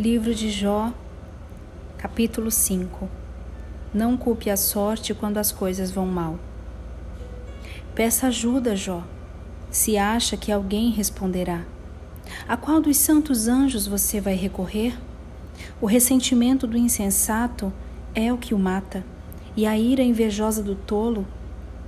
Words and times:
Livro 0.00 0.34
de 0.34 0.48
Jó, 0.48 0.94
capítulo 1.98 2.50
5 2.50 3.06
Não 3.92 4.16
culpe 4.16 4.48
a 4.48 4.56
sorte 4.56 5.12
quando 5.12 5.36
as 5.36 5.52
coisas 5.52 5.90
vão 5.90 6.06
mal. 6.06 6.38
Peça 7.94 8.28
ajuda, 8.28 8.74
Jó, 8.74 9.04
se 9.70 9.98
acha 9.98 10.38
que 10.38 10.50
alguém 10.50 10.88
responderá. 10.90 11.66
A 12.48 12.56
qual 12.56 12.80
dos 12.80 12.96
santos 12.96 13.46
anjos 13.46 13.86
você 13.86 14.22
vai 14.22 14.34
recorrer? 14.34 14.98
O 15.82 15.86
ressentimento 15.86 16.66
do 16.66 16.78
insensato 16.78 17.70
é 18.14 18.32
o 18.32 18.38
que 18.38 18.54
o 18.54 18.58
mata, 18.58 19.04
e 19.54 19.66
a 19.66 19.76
ira 19.76 20.02
invejosa 20.02 20.62
do 20.62 20.74
tolo 20.74 21.26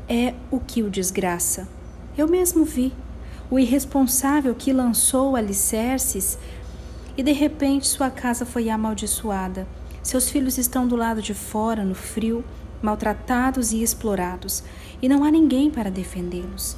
é 0.06 0.34
o 0.50 0.60
que 0.60 0.82
o 0.82 0.90
desgraça. 0.90 1.66
Eu 2.14 2.28
mesmo 2.28 2.62
vi 2.62 2.92
o 3.50 3.58
irresponsável 3.58 4.54
que 4.54 4.70
lançou 4.70 5.34
alicerces 5.34 6.38
e 7.16 7.22
de 7.22 7.32
repente 7.32 7.86
sua 7.86 8.10
casa 8.10 8.46
foi 8.46 8.68
amaldiçoada. 8.70 9.66
Seus 10.02 10.28
filhos 10.28 10.58
estão 10.58 10.86
do 10.86 10.96
lado 10.96 11.22
de 11.22 11.34
fora, 11.34 11.84
no 11.84 11.94
frio, 11.94 12.44
maltratados 12.82 13.72
e 13.72 13.82
explorados, 13.82 14.62
e 15.00 15.08
não 15.08 15.24
há 15.24 15.30
ninguém 15.30 15.70
para 15.70 15.90
defendê-los. 15.90 16.76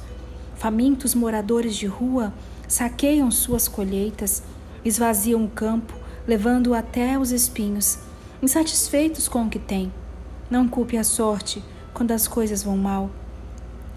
Famintos 0.55 1.15
moradores 1.15 1.75
de 1.75 1.85
rua 1.85 2.33
saqueiam 2.67 3.29
suas 3.31 3.67
colheitas, 3.67 4.43
esvaziam 4.83 5.43
o 5.43 5.49
campo, 5.49 5.93
levando-o 6.27 6.73
até 6.73 7.17
os 7.17 7.31
espinhos, 7.31 7.99
insatisfeitos 8.41 9.27
com 9.27 9.45
o 9.45 9.49
que 9.49 9.59
têm. 9.59 9.91
Não 10.49 10.67
culpe 10.67 10.97
a 10.97 11.03
sorte 11.03 11.63
quando 11.93 12.11
as 12.11 12.27
coisas 12.27 12.63
vão 12.63 12.77
mal. 12.77 13.09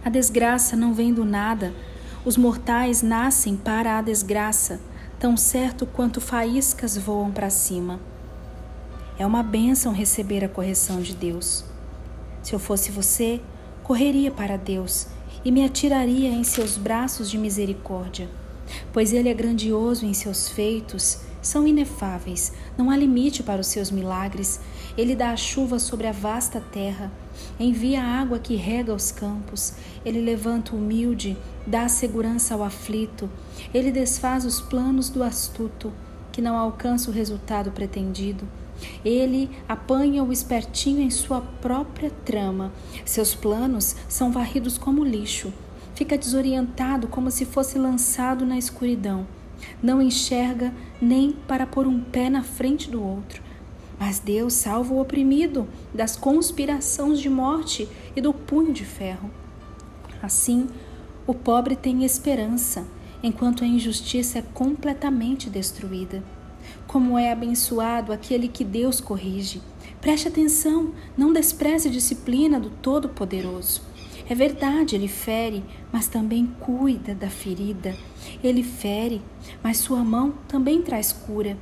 A 0.04 0.08
desgraça 0.08 0.76
não 0.76 0.94
vem 0.94 1.12
do 1.12 1.24
nada. 1.24 1.74
Os 2.24 2.36
mortais 2.36 3.02
nascem 3.02 3.56
para 3.56 3.98
a 3.98 4.02
desgraça 4.02 4.80
tão 5.18 5.36
certo 5.36 5.84
quanto 5.84 6.20
faíscas 6.20 6.96
voam 6.96 7.30
para 7.30 7.50
cima. 7.50 7.98
É 9.18 9.26
uma 9.26 9.42
bênção 9.42 9.92
receber 9.92 10.44
a 10.44 10.48
correção 10.48 11.00
de 11.00 11.14
Deus. 11.14 11.64
Se 12.42 12.54
eu 12.54 12.58
fosse 12.58 12.92
você, 12.92 13.40
correria 13.82 14.30
para 14.30 14.56
Deus 14.56 15.08
e 15.44 15.50
me 15.50 15.64
atiraria 15.64 16.28
em 16.28 16.44
seus 16.44 16.76
braços 16.76 17.28
de 17.28 17.36
misericórdia, 17.36 18.28
pois 18.92 19.12
Ele 19.12 19.28
é 19.28 19.34
grandioso 19.34 20.06
em 20.06 20.14
seus 20.14 20.48
feitos, 20.48 21.20
são 21.42 21.66
inefáveis, 21.66 22.52
não 22.76 22.90
há 22.90 22.96
limite 22.96 23.42
para 23.42 23.60
os 23.60 23.66
seus 23.66 23.90
milagres. 23.90 24.60
Ele 24.96 25.16
dá 25.16 25.30
a 25.30 25.36
chuva 25.36 25.78
sobre 25.78 26.06
a 26.06 26.12
vasta 26.12 26.60
terra, 26.60 27.10
envia 27.58 28.02
a 28.02 28.20
água 28.20 28.38
que 28.38 28.56
rega 28.56 28.94
os 28.94 29.10
campos, 29.10 29.74
ele 30.04 30.20
levanta 30.20 30.74
o 30.74 30.78
humilde, 30.78 31.36
dá 31.66 31.88
segurança 31.88 32.54
ao 32.54 32.62
aflito, 32.62 33.28
ele 33.72 33.90
desfaz 33.90 34.44
os 34.44 34.60
planos 34.60 35.08
do 35.08 35.22
astuto, 35.22 35.92
que 36.32 36.42
não 36.42 36.56
alcança 36.56 37.10
o 37.10 37.14
resultado 37.14 37.70
pretendido. 37.70 38.46
Ele 39.04 39.50
apanha 39.68 40.22
o 40.22 40.32
espertinho 40.32 41.00
em 41.00 41.10
sua 41.10 41.40
própria 41.40 42.10
trama. 42.24 42.72
Seus 43.04 43.34
planos 43.34 43.96
são 44.08 44.30
varridos 44.30 44.78
como 44.78 45.04
lixo. 45.04 45.52
Fica 45.94 46.16
desorientado 46.16 47.08
como 47.08 47.30
se 47.30 47.44
fosse 47.44 47.76
lançado 47.76 48.46
na 48.46 48.56
escuridão. 48.56 49.26
Não 49.82 50.00
enxerga 50.00 50.72
nem 51.02 51.32
para 51.32 51.66
pôr 51.66 51.88
um 51.88 52.00
pé 52.00 52.30
na 52.30 52.44
frente 52.44 52.88
do 52.88 53.02
outro. 53.02 53.42
Mas 53.98 54.18
Deus 54.18 54.54
salva 54.54 54.94
o 54.94 55.00
oprimido 55.00 55.66
das 55.92 56.16
conspirações 56.16 57.20
de 57.20 57.28
morte 57.28 57.88
e 58.14 58.20
do 58.20 58.32
punho 58.32 58.72
de 58.72 58.84
ferro. 58.84 59.30
Assim, 60.22 60.68
o 61.26 61.34
pobre 61.34 61.76
tem 61.76 62.04
esperança, 62.04 62.86
enquanto 63.22 63.64
a 63.64 63.66
injustiça 63.66 64.38
é 64.38 64.42
completamente 64.54 65.50
destruída. 65.50 66.22
Como 66.86 67.18
é 67.18 67.32
abençoado 67.32 68.12
aquele 68.12 68.48
que 68.48 68.64
Deus 68.64 69.00
corrige. 69.00 69.60
Preste 70.00 70.28
atenção, 70.28 70.92
não 71.16 71.32
despreze 71.32 71.88
a 71.88 71.92
disciplina 71.92 72.60
do 72.60 72.70
Todo-Poderoso. 72.70 73.82
É 74.28 74.34
verdade, 74.34 74.94
ele 74.94 75.08
fere, 75.08 75.64
mas 75.90 76.06
também 76.06 76.46
cuida 76.60 77.14
da 77.14 77.30
ferida. 77.30 77.96
Ele 78.44 78.62
fere, 78.62 79.22
mas 79.62 79.78
sua 79.78 80.04
mão 80.04 80.34
também 80.46 80.82
traz 80.82 81.12
cura. 81.12 81.56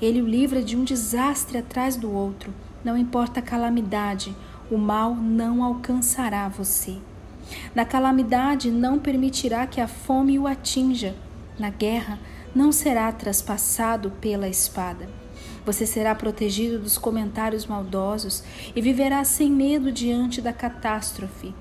Ele 0.00 0.22
o 0.22 0.26
livra 0.26 0.62
de 0.62 0.76
um 0.76 0.84
desastre 0.84 1.58
atrás 1.58 1.96
do 1.96 2.12
outro. 2.12 2.54
Não 2.84 2.96
importa 2.96 3.40
a 3.40 3.42
calamidade, 3.42 4.34
o 4.70 4.78
mal 4.78 5.14
não 5.14 5.62
alcançará 5.62 6.48
você. 6.48 6.96
Na 7.74 7.84
calamidade, 7.84 8.70
não 8.70 8.98
permitirá 8.98 9.66
que 9.66 9.80
a 9.80 9.88
fome 9.88 10.38
o 10.38 10.46
atinja. 10.46 11.16
Na 11.58 11.70
guerra, 11.70 12.18
não 12.54 12.70
será 12.70 13.10
traspassado 13.10 14.10
pela 14.20 14.48
espada. 14.48 15.08
Você 15.64 15.84
será 15.84 16.14
protegido 16.14 16.78
dos 16.78 16.96
comentários 16.96 17.66
maldosos 17.66 18.42
e 18.74 18.80
viverá 18.80 19.24
sem 19.24 19.50
medo 19.50 19.90
diante 19.90 20.40
da 20.40 20.52
catástrofe. 20.52 21.54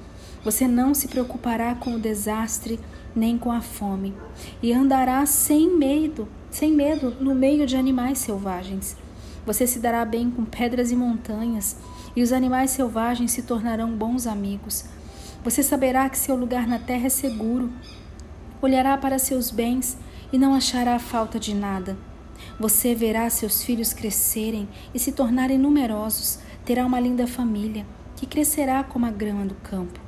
Você 0.44 0.68
não 0.68 0.94
se 0.94 1.08
preocupará 1.08 1.76
com 1.76 1.96
o 1.96 2.00
desastre 2.00 2.80
nem 3.16 3.38
com 3.38 3.52
a 3.52 3.62
fome 3.62 4.14
e 4.62 4.72
andará 4.72 5.26
sem 5.26 5.76
medo 5.76 6.28
sem 6.58 6.74
medo, 6.74 7.16
no 7.20 7.36
meio 7.36 7.68
de 7.68 7.78
animais 7.78 8.18
selvagens. 8.18 8.98
Você 9.46 9.68
se 9.68 9.78
dará 9.78 10.04
bem 10.04 10.32
com 10.32 10.44
pedras 10.44 10.92
e 10.92 10.96
montanhas, 10.96 11.78
e 12.16 12.24
os 12.24 12.34
animais 12.34 12.72
selvagens 12.72 13.30
se 13.32 13.44
tornarão 13.44 13.92
bons 13.92 14.26
amigos. 14.26 14.84
Você 15.44 15.62
saberá 15.62 16.10
que 16.10 16.18
seu 16.18 16.36
lugar 16.36 16.66
na 16.66 16.80
terra 16.80 17.06
é 17.06 17.10
seguro. 17.10 17.72
Olhará 18.60 18.98
para 18.98 19.20
seus 19.20 19.52
bens 19.52 20.00
e 20.34 20.40
não 20.40 20.56
achará 20.56 20.98
falta 20.98 21.40
de 21.40 21.54
nada. 21.54 21.96
Você 22.60 22.96
verá 22.96 23.30
seus 23.30 23.62
filhos 23.62 23.94
crescerem 23.94 24.68
e 24.96 24.98
se 24.98 25.12
tornarem 25.12 25.60
numerosos. 25.60 26.40
Terá 26.66 26.88
uma 26.88 27.00
linda 27.00 27.28
família 27.28 27.86
que 28.16 28.26
crescerá 28.26 28.84
como 28.84 29.06
a 29.06 29.12
grama 29.12 29.46
do 29.46 29.54
campo. 29.54 30.00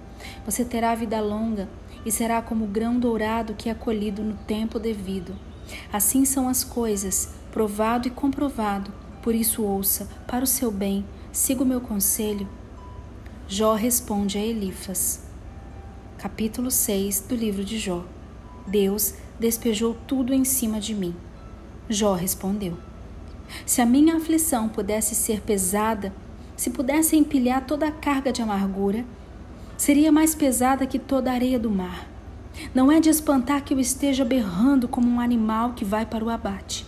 Você 0.48 0.66
terá 0.66 0.96
vida 0.96 1.22
longa 1.22 1.70
e 2.04 2.12
será 2.12 2.42
como 2.42 2.66
o 2.66 2.68
grão 2.68 3.00
dourado 3.00 3.54
que 3.54 3.70
é 3.70 3.76
colhido 3.76 4.24
no 4.24 4.34
tempo 4.48 4.80
devido. 4.80 5.49
Assim 5.92 6.26
são 6.26 6.48
as 6.48 6.64
coisas, 6.64 7.30
provado 7.52 8.08
e 8.08 8.12
comprovado. 8.12 8.92
Por 9.22 9.36
isso 9.36 9.64
ouça, 9.64 10.08
para 10.28 10.44
o 10.44 10.48
seu 10.48 10.72
bem, 10.72 11.06
siga 11.32 11.64
o 11.64 11.66
meu 11.66 11.82
conselho. 11.82 12.48
Jó 13.48 13.74
responde 13.74 14.38
a 14.38 14.42
Elifas. 14.42 15.22
Capítulo 16.18 16.70
6 16.70 17.22
do 17.22 17.36
livro 17.36 17.64
de 17.64 17.78
Jó. 17.78 18.06
Deus 18.68 19.16
despejou 19.40 19.96
tudo 20.08 20.34
em 20.34 20.44
cima 20.44 20.80
de 20.80 20.94
mim. 20.94 21.16
Jó 21.90 22.14
respondeu: 22.14 22.78
Se 23.66 23.82
a 23.82 23.86
minha 23.86 24.18
aflição 24.18 24.70
pudesse 24.70 25.16
ser 25.16 25.42
pesada, 25.42 26.14
se 26.56 26.70
pudesse 26.70 27.16
empilhar 27.16 27.66
toda 27.66 27.88
a 27.88 27.92
carga 27.92 28.32
de 28.32 28.42
amargura, 28.42 29.06
seria 29.78 30.12
mais 30.12 30.36
pesada 30.36 30.86
que 30.86 31.00
toda 31.00 31.32
a 31.32 31.34
areia 31.34 31.58
do 31.58 31.72
mar. 31.72 32.08
Não 32.74 32.92
é 32.92 33.00
de 33.00 33.10
espantar 33.10 33.64
que 33.64 33.74
eu 33.74 33.80
esteja 33.80 34.26
berrando 34.26 34.88
como 34.88 35.10
um 35.10 35.20
animal 35.20 35.74
que 35.74 35.86
vai 35.86 36.06
para 36.06 36.24
o 36.24 36.30
abate. 36.30 36.86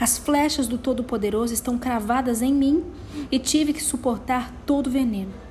As 0.00 0.16
flechas 0.16 0.66
do 0.66 0.78
Todo-Poderoso 0.78 1.52
estão 1.52 1.78
cravadas 1.78 2.40
em 2.40 2.52
mim 2.52 2.84
e 3.30 3.38
tive 3.38 3.72
que 3.72 3.82
suportar 3.82 4.52
todo 4.64 4.86
o 4.86 4.90
veneno. 4.90 5.43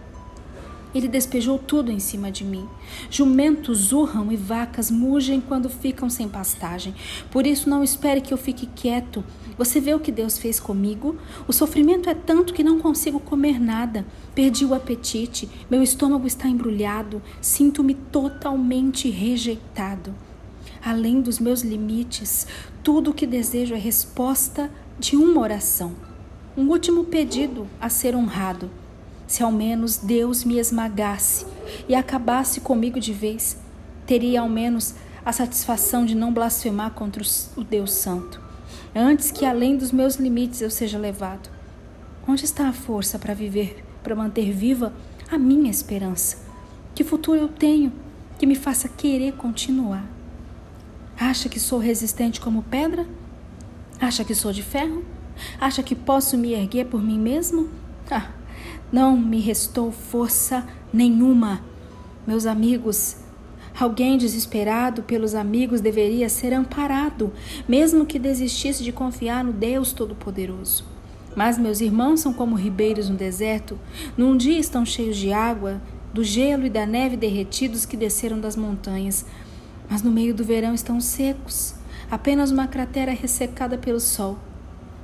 Ele 0.93 1.07
despejou 1.07 1.57
tudo 1.57 1.91
em 1.91 1.99
cima 1.99 2.31
de 2.31 2.43
mim. 2.43 2.67
Jumentos 3.09 3.91
urram 3.91 4.31
e 4.31 4.35
vacas 4.35 4.91
mugem 4.91 5.41
quando 5.41 5.69
ficam 5.69 6.09
sem 6.09 6.29
pastagem. 6.29 6.93
Por 7.31 7.47
isso, 7.47 7.69
não 7.69 7.83
espere 7.83 8.21
que 8.21 8.33
eu 8.33 8.37
fique 8.37 8.67
quieto. 8.67 9.23
Você 9.57 9.79
vê 9.79 9.93
o 9.93 9.99
que 9.99 10.11
Deus 10.11 10.37
fez 10.37 10.59
comigo? 10.59 11.15
O 11.47 11.53
sofrimento 11.53 12.09
é 12.09 12.13
tanto 12.13 12.53
que 12.53 12.63
não 12.63 12.79
consigo 12.79 13.19
comer 13.19 13.59
nada. 13.59 14.05
Perdi 14.35 14.65
o 14.65 14.73
apetite, 14.73 15.49
meu 15.69 15.81
estômago 15.81 16.27
está 16.27 16.47
embrulhado, 16.47 17.21
sinto-me 17.41 17.93
totalmente 17.93 19.09
rejeitado. 19.09 20.13
Além 20.83 21.21
dos 21.21 21.39
meus 21.39 21.61
limites, 21.61 22.45
tudo 22.83 23.11
o 23.11 23.13
que 23.13 23.25
desejo 23.25 23.73
é 23.73 23.77
resposta 23.77 24.69
de 24.99 25.15
uma 25.15 25.41
oração. 25.41 25.93
Um 26.57 26.67
último 26.67 27.05
pedido 27.05 27.67
a 27.79 27.89
ser 27.89 28.15
honrado 28.15 28.69
se 29.33 29.41
ao 29.41 29.51
menos 29.51 29.97
Deus 29.97 30.43
me 30.43 30.59
esmagasse 30.59 31.43
e 31.89 31.95
acabasse 31.95 32.61
comigo 32.61 32.99
de 32.99 33.11
vez, 33.11 33.57
teria 34.05 34.41
ao 34.41 34.47
menos 34.47 34.93
a 35.25 35.33
satisfação 35.33 36.05
de 36.05 36.13
não 36.13 36.31
blasfemar 36.31 36.91
contra 36.91 37.23
o 37.57 37.63
Deus 37.63 37.93
Santo, 37.93 38.39
antes 38.93 39.31
que 39.31 39.43
além 39.43 39.75
dos 39.75 39.91
meus 39.91 40.17
limites 40.17 40.61
eu 40.61 40.69
seja 40.69 40.99
levado. 40.99 41.49
Onde 42.27 42.45
está 42.45 42.67
a 42.67 42.73
força 42.73 43.17
para 43.17 43.33
viver, 43.33 43.83
para 44.03 44.15
manter 44.15 44.51
viva 44.51 44.93
a 45.31 45.35
minha 45.39 45.71
esperança? 45.71 46.37
Que 46.93 47.03
futuro 47.03 47.39
eu 47.39 47.47
tenho 47.47 47.91
que 48.37 48.45
me 48.45 48.53
faça 48.53 48.87
querer 48.87 49.33
continuar? 49.33 50.05
Acha 51.19 51.49
que 51.49 51.59
sou 51.59 51.79
resistente 51.79 52.39
como 52.39 52.61
pedra? 52.61 53.07
Acha 53.99 54.23
que 54.23 54.35
sou 54.35 54.53
de 54.53 54.61
ferro? 54.61 55.03
Acha 55.59 55.81
que 55.81 55.95
posso 55.95 56.37
me 56.37 56.53
erguer 56.53 56.85
por 56.85 57.01
mim 57.01 57.17
mesmo? 57.17 57.71
Ah, 58.11 58.29
não 58.93 59.17
me 59.17 59.41
restou 59.41 59.91
força 59.91 60.65
nenhuma. 60.93 61.61
Meus 62.25 62.45
amigos, 62.45 63.17
Alguém 63.79 64.19
desesperado 64.19 65.01
pelos 65.01 65.33
amigos 65.33 65.81
deveria 65.81 66.29
ser 66.29 66.53
amparado, 66.53 67.33
mesmo 67.67 68.05
que 68.05 68.19
desistisse 68.19 68.83
de 68.83 68.91
confiar 68.91 69.43
no 69.43 69.51
Deus 69.51 69.91
Todo-Poderoso. 69.91 70.85
Mas 71.35 71.57
meus 71.57 71.81
irmãos 71.81 72.19
são 72.19 72.31
como 72.31 72.55
ribeiros 72.55 73.09
no 73.09 73.15
deserto. 73.15 73.79
Num 74.15 74.37
dia 74.37 74.59
estão 74.59 74.85
cheios 74.85 75.17
de 75.17 75.33
água, 75.33 75.81
do 76.13 76.23
gelo 76.23 76.67
e 76.67 76.69
da 76.69 76.85
neve 76.85 77.17
derretidos 77.17 77.83
que 77.83 77.97
desceram 77.97 78.39
das 78.39 78.55
montanhas. 78.55 79.25
Mas 79.89 80.03
no 80.03 80.11
meio 80.11 80.35
do 80.35 80.43
verão 80.43 80.75
estão 80.75 81.01
secos, 81.01 81.73
apenas 82.11 82.51
uma 82.51 82.67
cratera 82.67 83.11
ressecada 83.11 83.75
pelo 83.75 83.99
sol. 83.99 84.37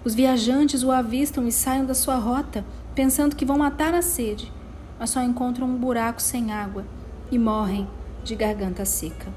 Os 0.06 0.14
viajantes 0.14 0.84
o 0.84 0.92
avistam 0.92 1.48
e 1.48 1.52
saem 1.52 1.86
da 1.86 1.96
sua 1.96 2.16
rota, 2.16 2.64
pensando 2.96 3.36
que 3.36 3.46
vão 3.46 3.58
matar 3.58 3.94
a 3.94 4.02
sede, 4.02 4.52
mas 5.00 5.10
só 5.10 5.22
encontram 5.22 5.68
um 5.68 5.78
buraco 5.78 6.22
sem 6.22 6.52
água 6.52 6.86
e 7.32 7.38
morrem 7.38 7.88
de 8.24 8.36
garganta 8.36 8.86
seca. 8.86 9.28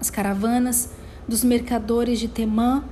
As 0.00 0.10
caravanas 0.10 0.90
dos 1.26 1.44
mercadores 1.44 2.18
de 2.18 2.28
Temã 2.28 2.84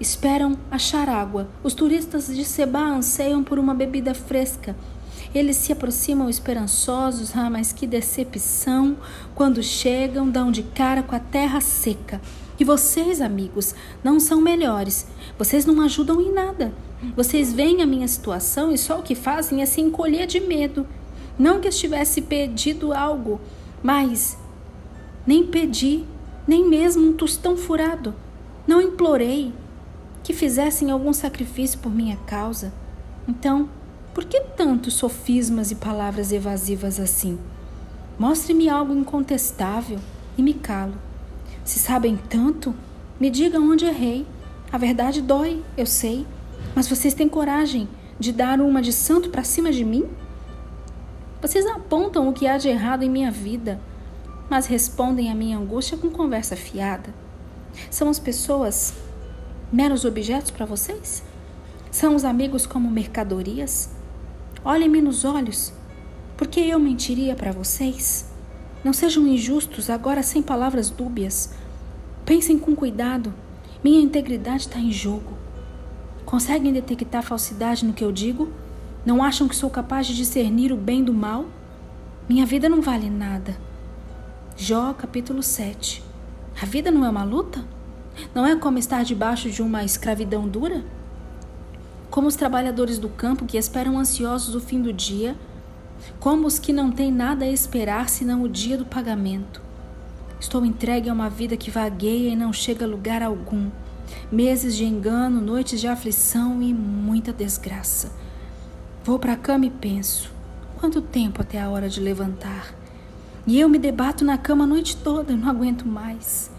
esperam 0.00 0.56
achar 0.70 1.08
água. 1.08 1.48
Os 1.62 1.74
turistas 1.74 2.26
de 2.26 2.44
Seba 2.44 2.80
anseiam 2.80 3.42
por 3.42 3.58
uma 3.58 3.74
bebida 3.74 4.14
fresca. 4.14 4.76
Eles 5.34 5.56
se 5.56 5.72
aproximam 5.72 6.28
esperançosos, 6.28 7.34
ah, 7.36 7.48
mas 7.48 7.72
que 7.72 7.86
decepção! 7.86 8.96
Quando 9.34 9.62
chegam, 9.62 10.28
dão 10.28 10.50
de 10.50 10.62
cara 10.62 11.02
com 11.02 11.14
a 11.14 11.20
terra 11.20 11.60
seca. 11.60 12.20
E 12.62 12.64
vocês, 12.64 13.20
amigos, 13.20 13.74
não 14.04 14.20
são 14.20 14.40
melhores. 14.40 15.08
Vocês 15.36 15.66
não 15.66 15.80
ajudam 15.80 16.20
em 16.20 16.32
nada. 16.32 16.72
Vocês 17.16 17.52
veem 17.52 17.82
a 17.82 17.86
minha 17.86 18.06
situação 18.06 18.70
e 18.70 18.78
só 18.78 19.00
o 19.00 19.02
que 19.02 19.16
fazem 19.16 19.62
é 19.62 19.66
se 19.66 19.80
encolher 19.80 20.28
de 20.28 20.38
medo. 20.38 20.86
Não 21.36 21.58
que 21.58 21.66
estivesse 21.66 22.22
pedido 22.22 22.92
algo, 22.92 23.40
mas 23.82 24.38
nem 25.26 25.44
pedi, 25.44 26.04
nem 26.46 26.64
mesmo 26.68 27.08
um 27.08 27.12
tostão 27.12 27.56
furado. 27.56 28.14
Não 28.64 28.80
implorei 28.80 29.52
que 30.22 30.32
fizessem 30.32 30.92
algum 30.92 31.12
sacrifício 31.12 31.80
por 31.80 31.92
minha 31.92 32.16
causa. 32.28 32.72
Então, 33.26 33.68
por 34.14 34.24
que 34.24 34.38
tantos 34.56 34.94
sofismas 34.94 35.72
e 35.72 35.74
palavras 35.74 36.30
evasivas 36.30 37.00
assim? 37.00 37.40
Mostre-me 38.16 38.68
algo 38.68 38.94
incontestável 38.94 39.98
e 40.38 40.42
me 40.44 40.54
calo. 40.54 40.94
Se 41.64 41.78
sabem 41.78 42.16
tanto, 42.16 42.74
me 43.20 43.30
digam 43.30 43.70
onde 43.70 43.84
errei. 43.84 44.26
A 44.72 44.78
verdade 44.78 45.20
dói, 45.20 45.62
eu 45.76 45.86
sei, 45.86 46.26
mas 46.74 46.88
vocês 46.88 47.14
têm 47.14 47.28
coragem 47.28 47.88
de 48.18 48.32
dar 48.32 48.60
uma 48.60 48.80
de 48.80 48.92
santo 48.92 49.30
para 49.30 49.44
cima 49.44 49.70
de 49.70 49.84
mim? 49.84 50.08
Vocês 51.40 51.66
apontam 51.66 52.28
o 52.28 52.32
que 52.32 52.46
há 52.46 52.56
de 52.56 52.68
errado 52.68 53.02
em 53.02 53.10
minha 53.10 53.30
vida, 53.30 53.80
mas 54.48 54.66
respondem 54.66 55.30
à 55.30 55.34
minha 55.34 55.58
angústia 55.58 55.98
com 55.98 56.10
conversa 56.10 56.56
fiada. 56.56 57.12
São 57.90 58.08
as 58.08 58.18
pessoas 58.18 58.94
meros 59.72 60.04
objetos 60.04 60.50
para 60.50 60.66
vocês? 60.66 61.22
São 61.90 62.14
os 62.14 62.24
amigos 62.24 62.66
como 62.66 62.90
mercadorias? 62.90 63.90
Olhem-me 64.64 65.02
nos 65.02 65.24
olhos, 65.24 65.72
porque 66.36 66.60
eu 66.60 66.78
mentiria 66.78 67.34
para 67.34 67.52
vocês? 67.52 68.31
Não 68.84 68.92
sejam 68.92 69.26
injustos 69.26 69.88
agora 69.88 70.22
sem 70.22 70.42
palavras 70.42 70.90
dúbias. 70.90 71.54
Pensem 72.24 72.58
com 72.58 72.74
cuidado. 72.74 73.32
Minha 73.82 74.00
integridade 74.00 74.62
está 74.62 74.78
em 74.78 74.90
jogo. 74.90 75.38
Conseguem 76.24 76.72
detectar 76.72 77.22
falsidade 77.22 77.84
no 77.84 77.92
que 77.92 78.04
eu 78.04 78.10
digo? 78.10 78.52
Não 79.04 79.22
acham 79.22 79.46
que 79.46 79.54
sou 79.54 79.70
capaz 79.70 80.06
de 80.06 80.16
discernir 80.16 80.72
o 80.72 80.76
bem 80.76 81.04
do 81.04 81.12
mal? 81.12 81.46
Minha 82.28 82.44
vida 82.44 82.68
não 82.68 82.80
vale 82.80 83.08
nada. 83.08 83.56
Jó, 84.56 84.92
capítulo 84.94 85.42
7. 85.42 86.02
A 86.60 86.66
vida 86.66 86.90
não 86.90 87.04
é 87.04 87.08
uma 87.08 87.24
luta? 87.24 87.64
Não 88.34 88.46
é 88.46 88.54
como 88.56 88.78
estar 88.78 89.04
debaixo 89.04 89.50
de 89.50 89.62
uma 89.62 89.84
escravidão 89.84 90.48
dura? 90.48 90.84
Como 92.10 92.28
os 92.28 92.36
trabalhadores 92.36 92.98
do 92.98 93.08
campo 93.08 93.46
que 93.46 93.56
esperam 93.56 93.98
ansiosos 93.98 94.54
o 94.54 94.60
fim 94.60 94.82
do 94.82 94.92
dia, 94.92 95.36
como 96.18 96.46
os 96.46 96.58
que 96.58 96.72
não 96.72 96.90
têm 96.90 97.12
nada 97.12 97.44
a 97.44 97.50
esperar 97.50 98.08
senão 98.08 98.42
o 98.42 98.48
dia 98.48 98.76
do 98.76 98.84
pagamento. 98.84 99.60
Estou 100.38 100.64
entregue 100.64 101.08
a 101.08 101.12
uma 101.12 101.30
vida 101.30 101.56
que 101.56 101.70
vagueia 101.70 102.30
e 102.30 102.36
não 102.36 102.52
chega 102.52 102.84
a 102.84 102.88
lugar 102.88 103.22
algum. 103.22 103.70
Meses 104.30 104.76
de 104.76 104.84
engano, 104.84 105.40
noites 105.40 105.80
de 105.80 105.86
aflição 105.86 106.60
e 106.60 106.74
muita 106.74 107.32
desgraça. 107.32 108.12
Vou 109.04 109.18
para 109.18 109.34
a 109.34 109.36
cama 109.36 109.66
e 109.66 109.70
penso: 109.70 110.30
quanto 110.78 111.00
tempo 111.00 111.42
até 111.42 111.60
a 111.60 111.68
hora 111.68 111.88
de 111.88 112.00
levantar? 112.00 112.74
E 113.46 113.58
eu 113.58 113.68
me 113.68 113.78
debato 113.78 114.24
na 114.24 114.38
cama 114.38 114.64
a 114.64 114.66
noite 114.66 114.96
toda, 114.96 115.36
não 115.36 115.48
aguento 115.48 115.86
mais. 115.86 116.50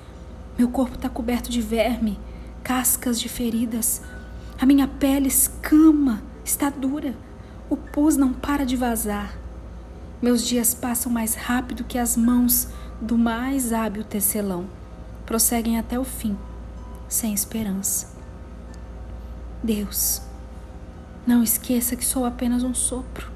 Meu 0.58 0.70
corpo 0.70 0.96
está 0.96 1.10
coberto 1.10 1.50
de 1.50 1.62
verme, 1.62 2.20
cascas 2.64 3.20
de 3.20 3.28
feridas. 3.28 4.02
A 4.60 4.66
minha 4.66 4.88
pele 4.88 5.28
escama, 5.28 6.22
está 6.46 6.70
dura. 6.70 7.16
O 7.70 7.78
pus 7.78 8.18
não 8.18 8.34
para 8.34 8.66
de 8.66 8.76
vazar. 8.76 9.38
Meus 10.22 10.46
dias 10.46 10.74
passam 10.74 11.12
mais 11.12 11.36
rápido 11.36 11.84
que 11.84 11.98
as 11.98 12.16
mãos 12.16 12.68
do 13.02 13.18
mais 13.18 13.74
hábil 13.74 14.04
tecelão. 14.04 14.66
Prosseguem 15.26 15.78
até 15.78 16.00
o 16.00 16.04
fim, 16.04 16.38
sem 17.08 17.34
esperança. 17.34 18.14
Deus, 19.64 20.22
não 21.26 21.42
esqueça 21.42 21.96
que 21.96 22.06
sou 22.06 22.26
apenas 22.26 22.64
um 22.64 22.74
sopro. 22.74 23.32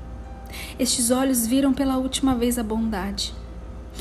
Estes 0.77 1.09
olhos 1.11 1.47
viram 1.47 1.73
pela 1.73 1.97
última 1.97 2.35
vez 2.35 2.57
a 2.57 2.63
bondade. 2.63 3.33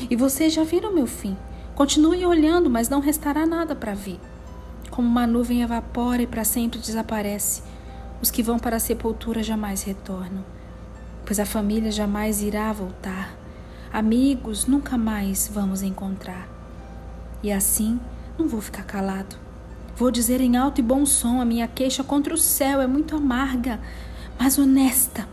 E 0.09 0.15
vocês 0.15 0.53
já 0.53 0.63
viram 0.63 0.93
meu 0.93 1.07
fim. 1.07 1.37
Continuem 1.73 2.25
olhando, 2.25 2.69
mas 2.69 2.89
não 2.89 2.99
restará 2.99 3.45
nada 3.45 3.75
para 3.75 3.93
ver. 3.93 4.19
Como 4.89 5.07
uma 5.07 5.27
nuvem 5.27 5.61
evapora 5.61 6.21
e 6.21 6.27
para 6.27 6.43
sempre 6.43 6.79
desaparece, 6.79 7.61
os 8.21 8.31
que 8.31 8.41
vão 8.41 8.57
para 8.57 8.77
a 8.77 8.79
sepultura 8.79 9.43
jamais 9.43 9.83
retornam, 9.83 10.43
pois 11.25 11.39
a 11.39 11.45
família 11.45 11.91
jamais 11.91 12.41
irá 12.41 12.71
voltar. 12.73 13.35
Amigos 13.91 14.65
nunca 14.65 14.97
mais 14.97 15.49
vamos 15.53 15.81
encontrar. 15.81 16.47
E 17.43 17.51
assim, 17.51 17.99
não 18.37 18.47
vou 18.47 18.61
ficar 18.61 18.83
calado. 18.83 19.35
Vou 19.95 20.11
dizer 20.11 20.41
em 20.41 20.57
alto 20.57 20.79
e 20.79 20.83
bom 20.83 21.05
som: 21.05 21.41
a 21.41 21.45
minha 21.45 21.67
queixa 21.67 22.03
contra 22.03 22.33
o 22.33 22.37
céu 22.37 22.81
é 22.81 22.87
muito 22.87 23.15
amarga, 23.15 23.79
mas 24.39 24.57
honesta. 24.57 25.27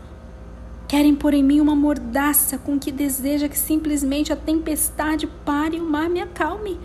Querem 0.87 1.15
pôr 1.15 1.33
em 1.33 1.43
mim 1.43 1.59
uma 1.59 1.75
mordaça 1.75 2.57
com 2.57 2.79
que 2.79 2.91
deseja 2.91 3.49
que 3.49 3.57
simplesmente 3.57 4.31
a 4.31 4.35
tempestade 4.35 5.27
pare 5.27 5.77
e 5.77 5.81
o 5.81 5.89
mar 5.89 6.09
me 6.09 6.21
acalme. 6.21 6.79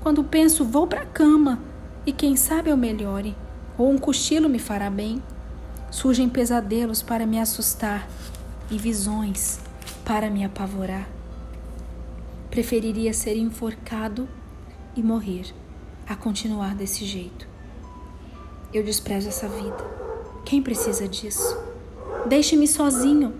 Quando 0.00 0.24
penso, 0.24 0.64
vou 0.64 0.86
para 0.86 1.02
a 1.02 1.06
cama 1.06 1.60
e 2.04 2.12
quem 2.12 2.36
sabe 2.36 2.70
eu 2.70 2.76
melhore, 2.76 3.36
ou 3.76 3.90
um 3.90 3.98
cochilo 3.98 4.48
me 4.48 4.58
fará 4.58 4.90
bem. 4.90 5.22
Surgem 5.90 6.28
pesadelos 6.28 7.02
para 7.02 7.26
me 7.26 7.38
assustar 7.38 8.08
e 8.70 8.78
visões 8.78 9.60
para 10.04 10.30
me 10.30 10.44
apavorar. 10.44 11.08
Preferiria 12.50 13.12
ser 13.12 13.36
enforcado 13.36 14.28
e 14.96 15.02
morrer 15.02 15.54
a 16.06 16.14
continuar 16.14 16.74
desse 16.74 17.04
jeito. 17.04 17.46
Eu 18.72 18.82
desprezo 18.82 19.28
essa 19.28 19.48
vida. 19.48 19.84
Quem 20.44 20.62
precisa 20.62 21.08
disso? 21.08 21.56
Deixe-me 22.26 22.66
sozinho. 22.66 23.34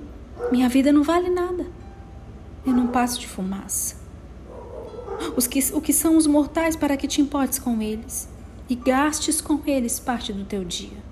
Minha 0.50 0.68
vida 0.68 0.92
não 0.92 1.02
vale 1.02 1.28
nada. 1.28 1.66
Eu 2.64 2.72
não 2.72 2.86
passo 2.86 3.20
de 3.20 3.26
fumaça. 3.26 3.96
Os 5.36 5.46
que, 5.46 5.60
o 5.72 5.80
que 5.80 5.92
são 5.92 6.16
os 6.16 6.26
mortais 6.26 6.76
para 6.76 6.96
que 6.96 7.06
te 7.06 7.20
importes 7.20 7.58
com 7.58 7.80
eles 7.82 8.28
e 8.68 8.74
gastes 8.74 9.40
com 9.40 9.60
eles 9.66 9.98
parte 9.98 10.32
do 10.32 10.44
teu 10.44 10.64
dia? 10.64 11.02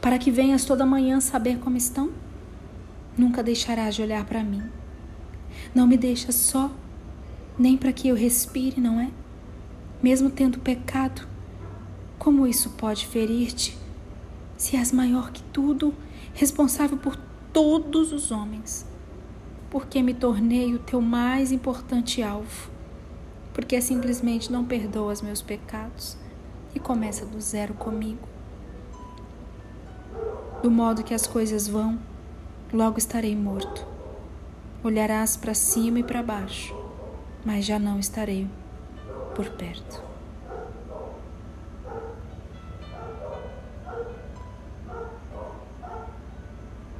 Para 0.00 0.18
que 0.18 0.30
venhas 0.30 0.64
toda 0.64 0.86
manhã 0.86 1.20
saber 1.20 1.58
como 1.58 1.76
estão? 1.76 2.10
Nunca 3.16 3.42
deixarás 3.42 3.94
de 3.94 4.02
olhar 4.02 4.24
para 4.24 4.42
mim. 4.42 4.62
Não 5.74 5.86
me 5.86 5.96
deixas 5.96 6.34
só, 6.34 6.70
nem 7.58 7.76
para 7.76 7.92
que 7.92 8.08
eu 8.08 8.14
respire, 8.14 8.80
não 8.80 9.00
é? 9.00 9.10
mesmo 10.02 10.30
tendo 10.30 10.58
pecado, 10.58 11.26
como 12.18 12.46
isso 12.46 12.70
pode 12.70 13.06
ferir-te, 13.06 13.76
se 14.56 14.76
és 14.76 14.92
maior 14.92 15.30
que 15.30 15.42
tudo, 15.44 15.94
responsável 16.34 16.96
por 16.96 17.16
todos 17.52 18.12
os 18.12 18.30
homens? 18.30 18.86
Porque 19.70 20.02
me 20.02 20.14
tornei 20.14 20.74
o 20.74 20.78
teu 20.78 21.00
mais 21.00 21.52
importante 21.52 22.22
alvo? 22.22 22.70
Porque 23.52 23.80
simplesmente 23.80 24.50
não 24.50 24.64
perdoas 24.64 25.22
meus 25.22 25.42
pecados 25.42 26.16
e 26.74 26.80
começa 26.80 27.24
do 27.24 27.40
zero 27.40 27.74
comigo? 27.74 28.28
Do 30.62 30.70
modo 30.70 31.02
que 31.02 31.14
as 31.14 31.26
coisas 31.26 31.66
vão, 31.66 31.98
logo 32.72 32.98
estarei 32.98 33.34
morto. 33.34 33.86
Olharás 34.82 35.36
para 35.36 35.54
cima 35.54 36.00
e 36.00 36.02
para 36.04 36.22
baixo, 36.22 36.74
mas 37.44 37.64
já 37.64 37.78
não 37.78 37.98
estarei 37.98 38.46
por 39.34 39.48
perto. 39.50 40.09